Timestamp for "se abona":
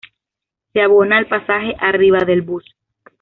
0.73-1.19